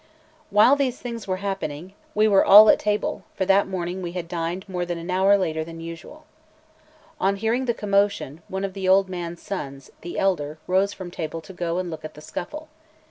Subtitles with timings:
[0.01, 4.13] XLVIII WHILE these things were happening, we were all at table; for that morning we
[4.13, 6.25] had dined more than an hour later than usual.
[7.19, 11.39] On hearing the commotion, one of the old man's sons, the elder, rose from table
[11.41, 12.67] to go and look at the scuffle.